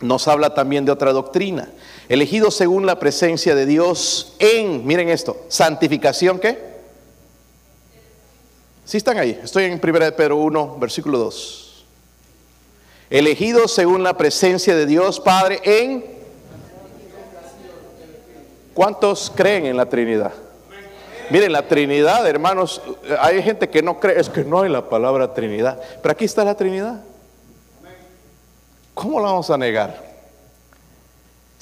[0.00, 1.68] nos habla también de otra doctrina.
[2.08, 6.72] Elegidos según la presencia de Dios en, miren esto, santificación, ¿qué?
[8.84, 11.84] Si están ahí, estoy en 1 de Pedro 1, versículo 2.
[13.10, 16.04] Elegidos según la presencia de Dios Padre en...
[18.74, 20.32] ¿Cuántos creen en la Trinidad?
[21.30, 22.82] Miren, la Trinidad, hermanos,
[23.20, 26.44] hay gente que no cree, es que no hay la palabra Trinidad, pero aquí está
[26.44, 27.02] la Trinidad.
[28.94, 30.11] ¿Cómo la vamos a negar?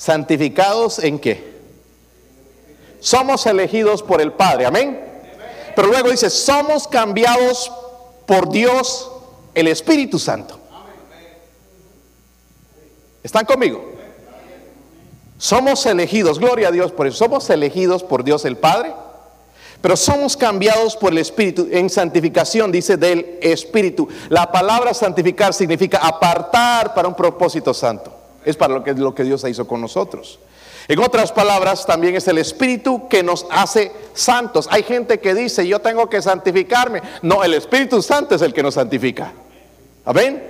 [0.00, 1.60] ¿Santificados en qué?
[3.00, 4.98] Somos elegidos por el Padre, amén.
[5.76, 7.70] Pero luego dice, somos cambiados
[8.24, 9.10] por Dios,
[9.54, 10.58] el Espíritu Santo.
[13.22, 13.92] ¿Están conmigo?
[15.36, 18.94] Somos elegidos, gloria a Dios por eso, somos elegidos por Dios el Padre,
[19.82, 21.68] pero somos cambiados por el Espíritu.
[21.70, 24.08] En santificación dice del Espíritu.
[24.30, 28.19] La palabra santificar significa apartar para un propósito santo.
[28.44, 30.38] Es para lo que, lo que Dios hizo con nosotros.
[30.88, 34.66] En otras palabras, también es el Espíritu que nos hace santos.
[34.70, 37.00] Hay gente que dice, yo tengo que santificarme.
[37.22, 39.32] No, el Espíritu Santo es el que nos santifica.
[40.04, 40.42] ¿Amén?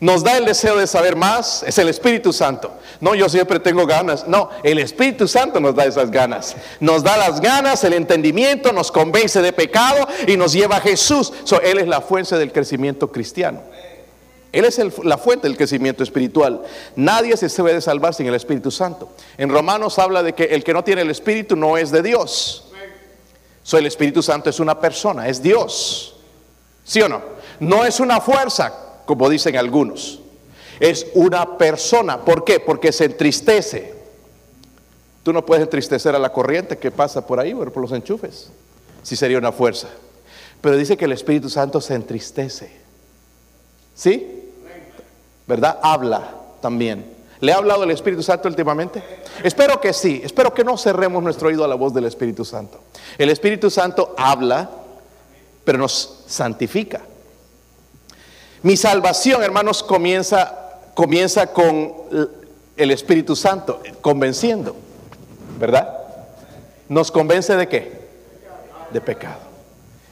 [0.00, 2.70] Nos da el deseo de saber más, es el Espíritu Santo.
[3.00, 4.28] No, yo siempre tengo ganas.
[4.28, 6.54] No, el Espíritu Santo nos da esas ganas.
[6.78, 11.32] Nos da las ganas, el entendimiento, nos convence de pecado y nos lleva a Jesús.
[11.64, 13.60] él es la fuente del crecimiento cristiano.
[14.50, 16.62] Él es la fuente del crecimiento espiritual.
[16.96, 19.10] Nadie se debe de salvar sin el Espíritu Santo.
[19.36, 22.64] En Romanos habla de que el que no tiene el Espíritu no es de Dios.
[23.62, 26.16] So, el Espíritu Santo es una persona, es Dios.
[26.84, 27.20] ¿Sí o no?
[27.60, 28.72] No es una fuerza,
[29.04, 30.20] como dicen algunos.
[30.80, 32.24] Es una persona.
[32.24, 32.60] ¿Por qué?
[32.60, 33.94] Porque se entristece.
[35.22, 38.48] Tú no puedes entristecer a la corriente que pasa por ahí, por los enchufes.
[39.02, 39.88] Si sería una fuerza.
[40.62, 42.72] Pero dice que el Espíritu Santo se entristece.
[43.94, 44.37] ¿Sí?
[45.48, 45.78] ¿Verdad?
[45.82, 46.30] Habla
[46.60, 47.16] también.
[47.40, 49.02] ¿Le ha hablado el Espíritu Santo últimamente?
[49.42, 52.80] Espero que sí, espero que no cerremos nuestro oído a la voz del Espíritu Santo.
[53.16, 54.68] El Espíritu Santo habla,
[55.64, 57.00] pero nos santifica.
[58.62, 61.94] Mi salvación, hermanos, comienza, comienza con
[62.76, 64.76] el Espíritu Santo, convenciendo,
[65.58, 65.96] ¿verdad?
[66.88, 68.08] ¿Nos convence de qué?
[68.92, 69.48] De pecado.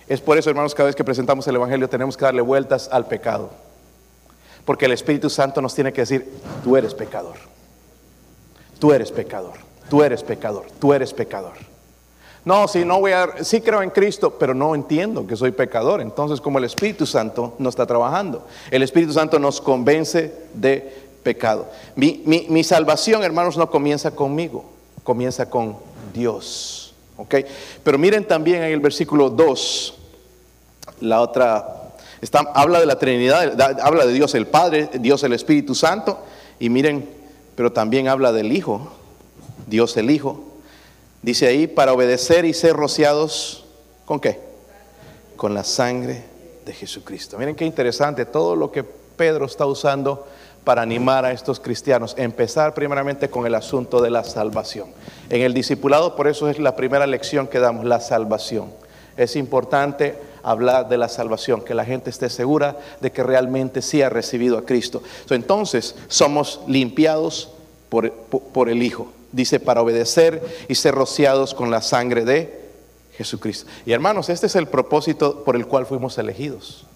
[0.08, 3.06] Es por eso, hermanos, cada vez que presentamos el Evangelio tenemos que darle vueltas al
[3.06, 3.65] pecado.
[4.66, 6.30] Porque el Espíritu Santo nos tiene que decir,
[6.62, 7.36] tú eres pecador.
[8.78, 9.54] Tú eres pecador.
[9.88, 10.66] Tú eres pecador.
[10.78, 11.54] Tú eres pecador.
[12.44, 16.00] No, si no voy a, sí creo en Cristo, pero no entiendo que soy pecador.
[16.00, 21.66] Entonces, como el Espíritu Santo no está trabajando, el Espíritu Santo nos convence de pecado.
[21.94, 24.64] Mi, mi salvación, hermanos, no comienza conmigo,
[25.02, 25.76] comienza con
[26.12, 26.94] Dios.
[27.16, 27.34] ¿Ok?
[27.82, 29.94] Pero miren también en el versículo 2,
[31.00, 31.75] la otra
[32.54, 36.18] habla de la Trinidad, habla de Dios el Padre, Dios el Espíritu Santo,
[36.58, 37.08] y miren,
[37.54, 38.92] pero también habla del Hijo,
[39.66, 40.44] Dios el Hijo.
[41.22, 43.64] Dice ahí, para obedecer y ser rociados,
[44.04, 44.40] ¿con qué?
[45.36, 46.24] Con la sangre
[46.64, 47.38] de Jesucristo.
[47.38, 50.26] Miren qué interesante todo lo que Pedro está usando
[50.64, 52.14] para animar a estos cristianos.
[52.18, 54.88] Empezar primeramente con el asunto de la salvación.
[55.30, 58.70] En el discipulado, por eso es la primera lección que damos, la salvación.
[59.16, 64.00] Es importante hablar de la salvación, que la gente esté segura de que realmente sí
[64.00, 65.02] ha recibido a Cristo.
[65.28, 67.50] Entonces somos limpiados
[67.88, 69.12] por, por el Hijo.
[69.32, 72.60] Dice, para obedecer y ser rociados con la sangre de
[73.16, 73.68] Jesucristo.
[73.84, 76.86] Y hermanos, este es el propósito por el cual fuimos elegidos.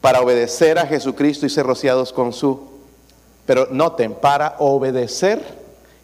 [0.00, 2.72] Para obedecer a Jesucristo y ser rociados con su
[3.44, 5.42] Pero noten, para obedecer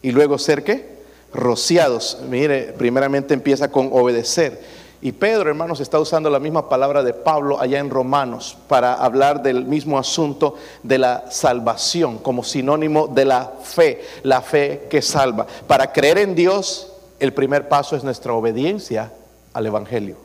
[0.03, 1.01] y luego ser qué?
[1.33, 2.19] Rociados.
[2.29, 4.80] Mire, primeramente empieza con obedecer.
[5.03, 9.41] Y Pedro, hermanos, está usando la misma palabra de Pablo allá en Romanos para hablar
[9.41, 15.47] del mismo asunto de la salvación como sinónimo de la fe, la fe que salva.
[15.65, 19.11] Para creer en Dios, el primer paso es nuestra obediencia
[19.53, 20.17] al Evangelio.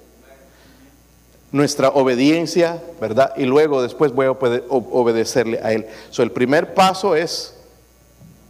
[1.52, 3.32] Nuestra obediencia, ¿verdad?
[3.38, 5.86] Y luego después voy a obedecerle a Él.
[6.18, 7.54] El primer paso es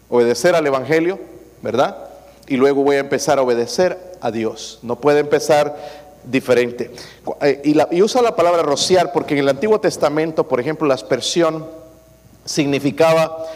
[0.08, 1.20] obedecer al Evangelio,
[1.62, 1.98] ¿verdad?
[2.48, 4.80] Y luego voy a empezar a obedecer a Dios.
[4.82, 6.90] No puede empezar diferente.
[7.40, 11.66] Eh, y, usa la palabra rociar porque en el Antiguo Testamento, por ejemplo, la aspersión
[12.44, 13.46] significaba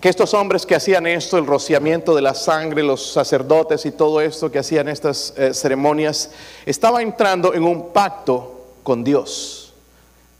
[0.00, 4.20] que estos hombres que hacían esto, el rociamiento de la sangre, los sacerdotes y todo
[4.20, 6.30] esto que hacían estas eh, ceremonias,
[6.66, 9.72] estaba entrando en un pacto con Dios.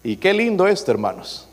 [0.03, 1.49] Y qué lindo esto, hermanos.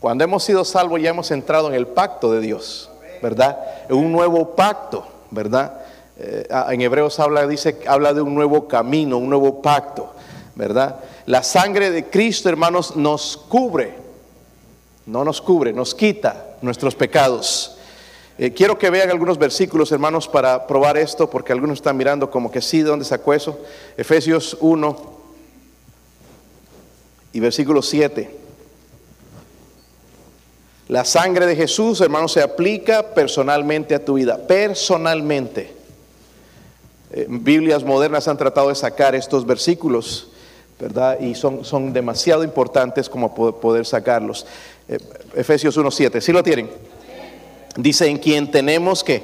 [0.00, 2.88] Cuando hemos sido salvos ya hemos entrado en el pacto de Dios,
[3.20, 3.58] ¿verdad?
[3.90, 5.74] En un nuevo pacto, ¿verdad?
[6.22, 10.12] Eh, en Hebreos habla, dice, habla de un nuevo camino, un nuevo pacto,
[10.54, 10.96] ¿verdad?
[11.24, 13.94] La sangre de Cristo, hermanos, nos cubre,
[15.06, 17.78] no nos cubre, nos quita nuestros pecados.
[18.36, 22.50] Eh, quiero que vean algunos versículos, hermanos, para probar esto, porque algunos están mirando como
[22.50, 23.58] que sí, ¿de dónde sacó eso?
[23.96, 24.96] Efesios 1
[27.32, 28.36] y versículo 7.
[30.88, 35.79] La sangre de Jesús, hermanos, se aplica personalmente a tu vida, personalmente.
[37.12, 40.28] Eh, Biblias modernas han tratado de sacar estos versículos,
[40.78, 41.18] ¿verdad?
[41.20, 44.46] Y son, son demasiado importantes como poder sacarlos.
[44.88, 44.98] Eh,
[45.34, 46.70] Efesios 1.7, ¿sí lo tienen?
[47.76, 49.22] Dice, en quien tenemos que,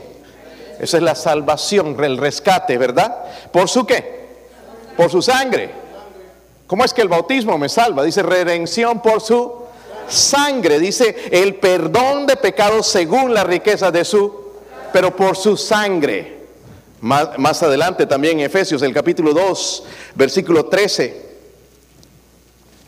[0.81, 3.25] esa es la salvación, el rescate, ¿verdad?
[3.53, 4.27] ¿Por su qué?
[4.96, 5.70] Por su sangre.
[6.66, 8.03] ¿Cómo es que el bautismo me salva?
[8.03, 9.53] Dice, redención por su
[10.09, 10.81] sangre.
[10.81, 14.53] Dice, el perdón de pecados según la riqueza de su,
[14.92, 16.36] pero por su sangre.
[17.01, 21.27] Más, adelante también en Efesios, el capítulo 2, versículo 13.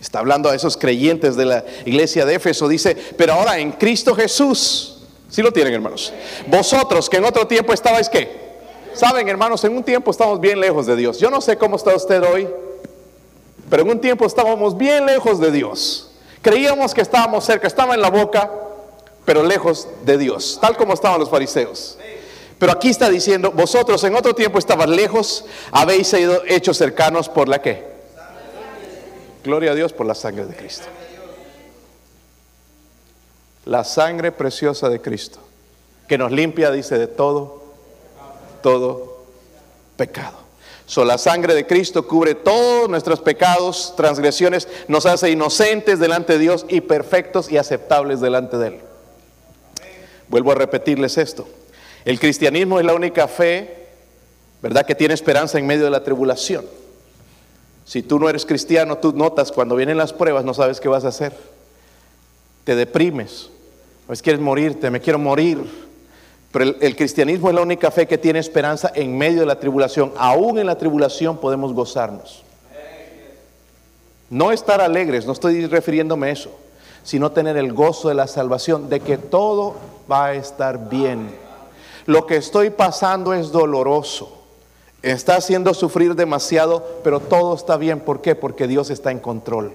[0.01, 2.69] Está hablando a esos creyentes de la iglesia de Éfeso.
[2.69, 4.95] Dice, pero ahora en Cristo Jesús.
[5.29, 6.13] Si lo tienen, hermanos.
[6.47, 8.49] Vosotros que en otro tiempo estabais qué?
[8.95, 11.19] Saben, hermanos, en un tiempo estamos bien lejos de Dios.
[11.19, 12.49] Yo no sé cómo está usted hoy,
[13.69, 16.11] pero en un tiempo estábamos bien lejos de Dios.
[16.41, 18.51] Creíamos que estábamos cerca, estaba en la boca,
[19.25, 21.99] pero lejos de Dios, tal como estaban los fariseos.
[22.59, 27.49] Pero aquí está diciendo, vosotros en otro tiempo estabas lejos, habéis sido hechos cercanos por
[27.49, 27.87] la que.
[29.45, 30.87] Gloria a Dios por la sangre de Cristo.
[33.65, 35.39] La sangre preciosa de Cristo,
[36.09, 37.63] que nos limpia, dice, de todo,
[38.63, 39.25] todo
[39.97, 40.37] pecado.
[40.87, 46.39] So, la sangre de Cristo cubre todos nuestros pecados, transgresiones, nos hace inocentes delante de
[46.39, 48.81] Dios y perfectos y aceptables delante de Él.
[50.29, 51.47] Vuelvo a repetirles esto.
[52.09, 53.87] El cristianismo es la única fe,
[54.63, 56.65] ¿verdad?, que tiene esperanza en medio de la tribulación.
[57.85, 61.05] Si tú no eres cristiano, tú notas cuando vienen las pruebas, no sabes qué vas
[61.05, 61.37] a hacer.
[62.65, 63.51] Te deprimes.
[64.07, 65.59] A veces quieres morirte, me quiero morir.
[66.51, 70.11] Pero el, cristianismo es la única fe que tiene esperanza en medio de la tribulación.
[70.17, 72.43] Aún en la tribulación podemos gozarnos.
[74.31, 76.59] No estar alegres, no estoy refiriéndome a eso,
[77.03, 79.75] sino tener el gozo de la salvación, de que todo
[80.11, 81.47] va a estar bien
[82.09, 84.33] lo que estoy pasando es doloroso.
[85.03, 88.01] Está haciendo sufrir demasiado, pero todo está bien.
[88.01, 88.35] ¿Por qué?
[88.35, 89.75] Porque Dios está en control.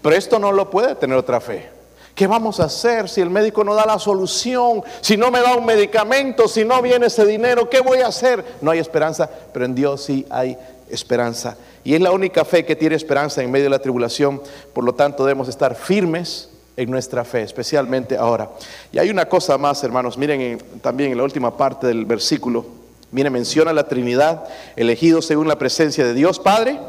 [0.00, 1.68] Pero esto no lo puede tener otra fe.
[2.14, 4.82] ¿Qué vamos a hacer si el médico no da la solución?
[5.02, 8.42] Si no me da un medicamento, si no viene ese dinero, ¿qué voy a hacer?
[8.62, 10.56] No hay esperanza, pero en Dios sí hay
[10.88, 11.58] esperanza.
[11.84, 14.40] Y es la única fe que tiene esperanza en medio de la tribulación.
[14.72, 16.48] Por lo tanto, debemos estar firmes
[16.80, 18.50] en nuestra fe, especialmente ahora.
[18.90, 22.64] Y hay una cosa más, hermanos, miren también en la última parte del versículo,
[23.10, 24.44] miren, menciona la Trinidad,
[24.76, 26.80] elegidos según la presencia de Dios Padre,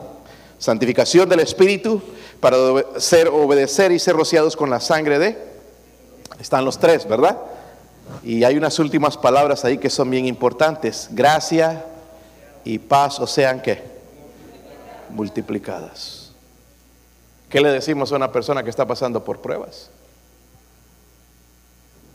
[0.59, 2.01] santificación del Espíritu,
[2.39, 2.55] para
[2.97, 5.37] ser, obedecer y ser rociados con la sangre de,
[6.39, 7.37] están los tres, ¿verdad?
[8.23, 11.83] Y hay unas últimas palabras ahí que son bien importantes, gracia
[12.63, 13.83] y paz, o sean que
[15.09, 16.20] multiplicadas.
[17.51, 19.89] ¿Qué le decimos a una persona que está pasando por pruebas?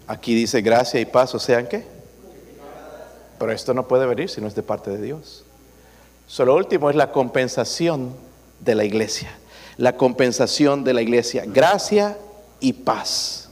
[0.07, 1.85] Aquí dice gracia y paz, o sean qué.
[3.39, 5.45] Pero esto no puede venir si no es de parte de Dios.
[6.27, 8.17] Solo último es la compensación
[8.61, 9.37] de la iglesia.
[9.77, 11.45] La compensación de la iglesia.
[11.47, 12.17] Gracia
[12.59, 13.46] y paz.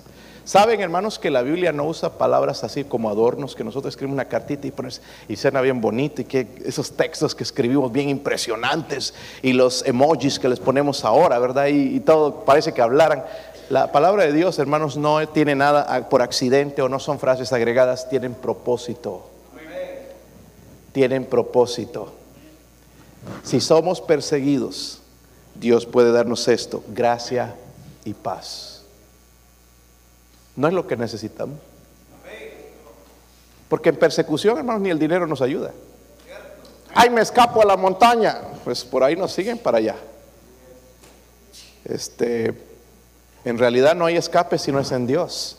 [0.45, 4.27] Saben, hermanos, que la Biblia no usa palabras así como adornos, que nosotros escribimos una
[4.27, 9.15] cartita y, pones, y suena bien bonito, y que esos textos que escribimos bien impresionantes,
[9.41, 11.69] y los emojis que les ponemos ahora, ¿verdad?
[11.69, 13.25] Y todo parece que hablaran.
[13.71, 18.11] La palabra de Dios, hermanos, no tiene nada por accidente o no son frases agregadas,
[18.11, 19.31] tienen propósito.
[20.93, 22.13] Tienen propósito.
[23.43, 25.01] Si somos perseguidos,
[25.55, 27.55] Dios puede darnos esto, gracia
[28.05, 28.74] y paz.
[30.57, 31.59] No es lo que necesitamos.
[33.69, 35.73] Porque en persecución, hermanos, ni el dinero nos ayuda.
[36.95, 38.39] Ay, me escapo a la montaña.
[38.63, 39.97] Pues por ahí nos siguen para allá.
[41.85, 42.55] Este,
[43.45, 45.59] en realidad no hay escape si no es en Dios.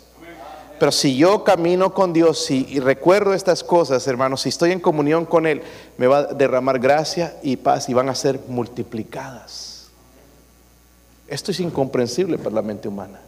[0.79, 5.25] Pero si yo camino con Dios y, recuerdo estas cosas, hermanos, si estoy en comunión
[5.25, 5.61] con Él,
[5.97, 9.87] me va a derramar gracia y paz y van a ser multiplicadas.
[11.27, 13.19] Esto es incomprensible para la mente humana.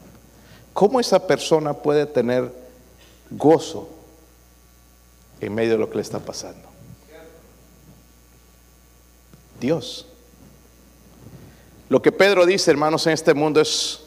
[0.77, 2.51] ¿Cómo esa persona puede tener
[3.31, 3.89] gozo
[5.41, 6.67] en medio de lo que le está pasando?
[9.59, 10.05] Dios.
[11.89, 14.01] Lo que Pedro dice, hermanos, en este mundo es,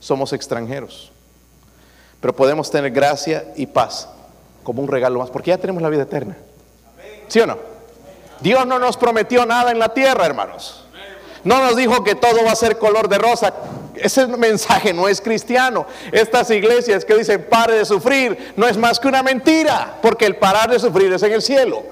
[0.00, 1.12] somos extranjeros,
[2.20, 4.08] pero podemos tener gracia y paz
[4.64, 6.36] como un regalo más, porque ya tenemos la vida eterna.
[7.28, 7.58] ¿Sí o no?
[8.40, 10.84] Dios no nos prometió nada en la tierra, hermanos.
[11.44, 13.54] No nos dijo que todo va a ser color de rosa.
[14.02, 15.86] Ese mensaje no es cristiano.
[16.12, 20.36] Estas iglesias que dicen pare de sufrir no es más que una mentira, porque el
[20.36, 21.82] parar de sufrir es en el cielo,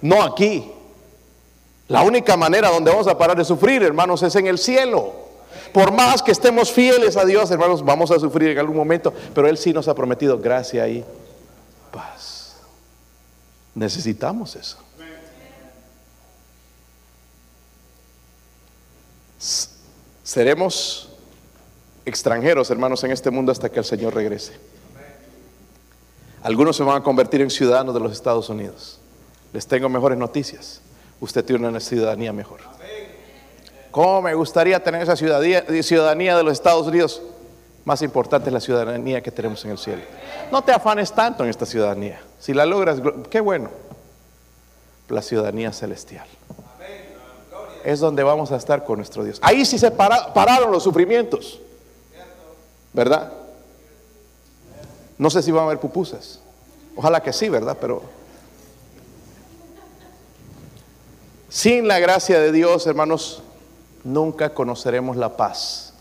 [0.00, 0.72] no aquí.
[1.88, 5.14] La única manera donde vamos a parar de sufrir, hermanos, es en el cielo.
[5.72, 9.46] Por más que estemos fieles a Dios, hermanos, vamos a sufrir en algún momento, pero
[9.48, 11.04] Él sí nos ha prometido gracia y
[11.92, 12.56] paz.
[13.74, 14.78] Necesitamos eso.
[20.26, 21.08] Seremos
[22.04, 24.54] extranjeros, hermanos, en este mundo hasta que el Señor regrese.
[26.42, 28.98] Algunos se van a convertir en ciudadanos de los Estados Unidos.
[29.52, 30.82] Les tengo mejores noticias
[31.20, 32.60] usted tiene una ciudadanía mejor.
[33.90, 35.62] ¿Cómo me gustaría tener esa ciudadanía,
[36.36, 37.22] de los Estados Unidos?
[37.84, 40.02] Más importante es la ciudadanía que tenemos en el cielo.
[40.50, 42.20] No te afanes tanto en esta ciudadanía.
[42.38, 43.00] Si la logras,
[43.30, 43.70] qué bueno.
[45.08, 46.26] La ciudadanía celestial.
[47.86, 49.38] Es donde vamos a estar con nuestro Dios.
[49.40, 51.60] Ahí sí se pararon los sufrimientos.
[52.92, 53.32] ¿Verdad?
[55.16, 56.40] No sé si van a haber pupusas.
[56.96, 57.76] Ojalá que sí, ¿verdad?
[57.80, 58.02] Pero
[61.48, 63.40] Sin la gracia de Dios, hermanos,
[64.02, 65.92] nunca conoceremos la paz.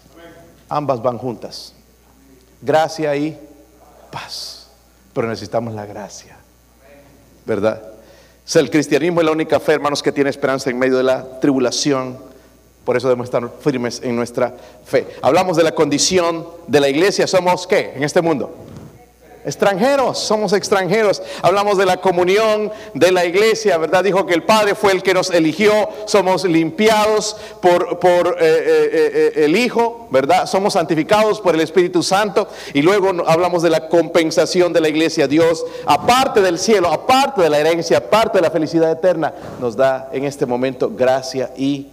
[0.67, 1.73] Ambas van juntas.
[2.63, 3.39] Gracia y
[4.11, 4.69] paz.
[5.13, 6.35] Pero necesitamos la gracia.
[7.45, 7.94] ¿Verdad?
[8.53, 12.17] El cristianismo es la única fe, hermanos, que tiene esperanza en medio de la tribulación.
[12.83, 15.07] Por eso debemos estar firmes en nuestra fe.
[15.21, 17.25] Hablamos de la condición de la iglesia.
[17.25, 18.64] ¿Somos qué en este mundo?
[19.45, 21.21] Extranjeros, somos extranjeros.
[21.41, 24.03] Hablamos de la comunión de la iglesia, ¿verdad?
[24.03, 25.71] Dijo que el Padre fue el que nos eligió,
[26.05, 30.47] somos limpiados por, por eh, eh, eh, el Hijo, ¿verdad?
[30.47, 32.47] Somos santificados por el Espíritu Santo.
[32.73, 35.27] Y luego hablamos de la compensación de la iglesia.
[35.27, 40.09] Dios, aparte del cielo, aparte de la herencia, aparte de la felicidad eterna, nos da
[40.11, 41.87] en este momento gracia y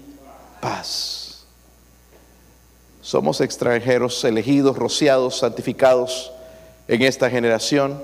[0.61, 1.45] paz.
[3.03, 6.33] Somos extranjeros, elegidos, rociados, santificados
[6.93, 8.03] en esta generación.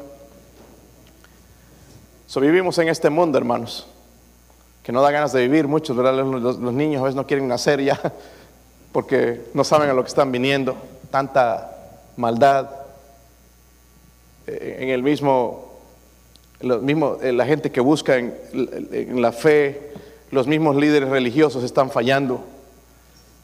[2.27, 3.87] So, vivimos en este mundo, hermanos,
[4.83, 5.69] que no da ganas de vivir.
[5.69, 8.01] Muchos, Los, niños a veces no quieren nacer ya
[8.93, 10.75] porque no saben a lo que están viniendo.
[11.11, 11.71] Tanta
[12.17, 12.71] maldad.
[14.47, 15.71] Eh, en el mismo,
[16.63, 18.35] mismo eh, la gente que busca en,
[18.91, 19.93] en la fe,
[20.31, 22.43] los mismos líderes religiosos están fallando.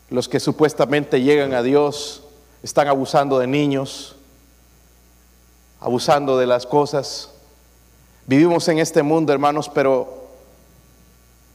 [0.09, 2.25] Los que supuestamente llegan a Dios
[2.63, 4.14] están abusando de niños
[5.85, 7.29] abusando de las cosas.
[8.27, 10.25] Vivimos en este mundo, hermanos, pero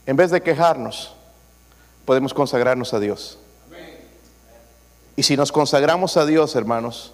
[0.06, 1.12] en vez de quejarnos,
[2.04, 3.38] podemos consagrarnos a Dios.
[5.16, 7.12] Y si nos consagramos a Dios, hermanos,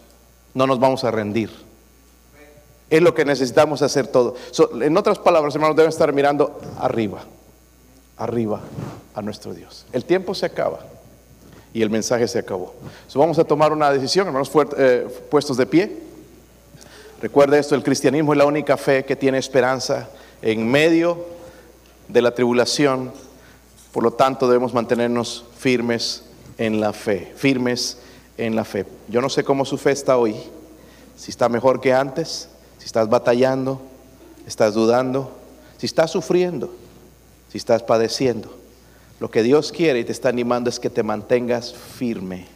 [0.53, 1.51] no nos vamos a rendir.
[2.91, 4.37] Es lo que necesitamos hacer todo.
[4.83, 7.25] en otras palabras, hermanos, deben estar mirando arriba,
[8.19, 8.61] arriba
[9.15, 9.87] a nuestro Dios.
[9.93, 10.81] El tiempo se acaba
[11.73, 12.75] y el mensaje se acabó.
[13.15, 16.06] vamos a tomar una decisión, hermanos, eh, puestos de pie.
[17.21, 20.09] Recuerda esto, el cristianismo es la única fe que tiene esperanza
[20.43, 21.25] en medio
[22.09, 23.11] de la tribulación.
[23.91, 26.25] Por lo tanto, debemos mantenernos firmes
[26.59, 27.99] en la fe, firmes
[28.37, 28.85] en la fe.
[29.09, 30.37] Yo no sé cómo su fe está hoy,
[31.17, 33.81] si está mejor que antes, si estás batallando,
[34.47, 35.33] estás dudando,
[35.79, 36.71] si estás sufriendo,
[37.51, 38.55] si estás padeciendo.
[39.21, 42.56] Lo que Dios quiere y te está animando es que te mantengas firme